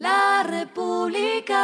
[0.00, 1.60] La República.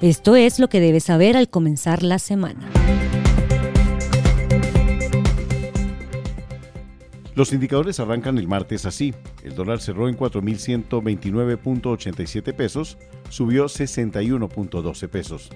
[0.00, 2.70] Esto es lo que debes saber al comenzar la semana.
[7.34, 9.12] Los indicadores arrancan el martes así.
[9.42, 12.96] El dólar cerró en 4.129.87 pesos,
[13.28, 15.50] subió 61.12 pesos.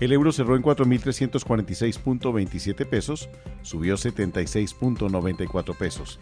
[0.00, 3.28] El euro cerró en 4.346.27 pesos,
[3.60, 6.18] subió 76.94 pesos.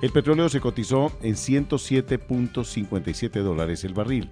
[0.00, 4.30] El petróleo se cotizó en 107.57 dólares el barril.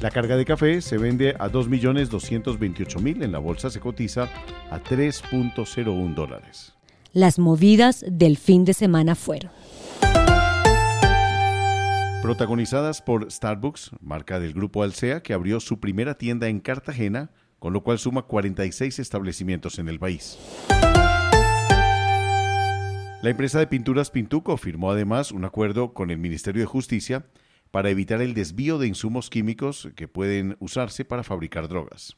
[0.00, 4.28] La carga de café se vende a 2.228.000, en la bolsa se cotiza
[4.68, 6.74] a 3.01 dólares.
[7.12, 9.52] Las movidas del fin de semana fueron.
[12.20, 17.30] Protagonizadas por Starbucks, marca del grupo Alsea, que abrió su primera tienda en Cartagena,
[17.62, 20.36] con lo cual suma 46 establecimientos en el país.
[23.22, 27.24] La empresa de pinturas Pintuco firmó además un acuerdo con el Ministerio de Justicia
[27.70, 32.16] para evitar el desvío de insumos químicos que pueden usarse para fabricar drogas.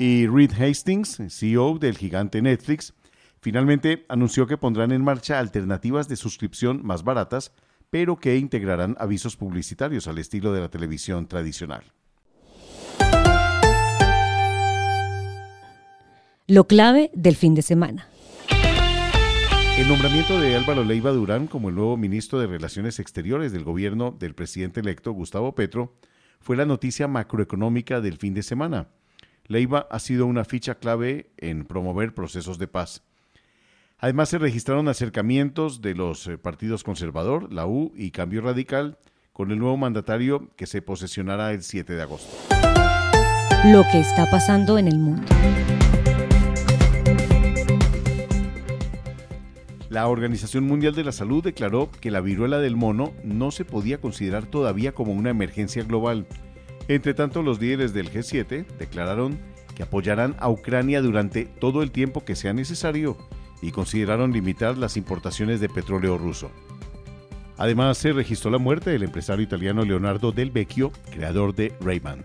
[0.00, 2.92] Y Reed Hastings, CEO del gigante Netflix,
[3.40, 7.52] finalmente anunció que pondrán en marcha alternativas de suscripción más baratas,
[7.92, 11.84] pero que integrarán avisos publicitarios al estilo de la televisión tradicional.
[16.46, 18.08] Lo clave del fin de semana.
[19.76, 24.16] El nombramiento de Álvaro Leiva Durán como el nuevo ministro de Relaciones Exteriores del gobierno
[24.18, 25.94] del presidente electo Gustavo Petro
[26.40, 28.88] fue la noticia macroeconómica del fin de semana.
[29.48, 33.02] Leiva ha sido una ficha clave en promover procesos de paz.
[34.02, 38.98] Además se registraron acercamientos de los eh, partidos conservador, la U y Cambio Radical
[39.32, 42.28] con el nuevo mandatario que se posesionará el 7 de agosto.
[43.66, 45.22] Lo que está pasando en el mundo.
[49.88, 54.00] La Organización Mundial de la Salud declaró que la viruela del mono no se podía
[54.00, 56.26] considerar todavía como una emergencia global.
[56.88, 59.38] Entre tanto, los líderes del G7 declararon
[59.76, 63.16] que apoyarán a Ucrania durante todo el tiempo que sea necesario
[63.62, 66.50] y consideraron limitar las importaciones de petróleo ruso.
[67.56, 72.24] Además, se registró la muerte del empresario italiano Leonardo Del Vecchio, creador de Ray-Ban.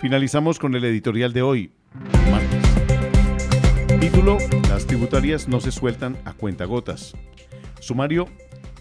[0.00, 1.72] Finalizamos con el editorial de hoy.
[4.00, 4.38] Título,
[4.68, 7.16] Las tributarias no se sueltan a cuentagotas.
[7.80, 8.28] Sumario,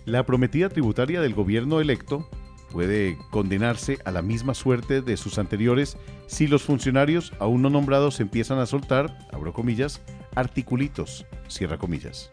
[0.05, 2.29] la prometida tributaria del gobierno electo
[2.71, 5.97] puede condenarse a la misma suerte de sus anteriores
[6.27, 10.01] si los funcionarios aún no nombrados empiezan a soltar, abro comillas,
[10.35, 12.29] articulitos, cierra comillas.